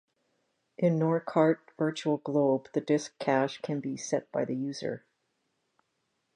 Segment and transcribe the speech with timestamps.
[0.79, 5.05] In Norkart Virtual Globe the disk cache can be set by the user.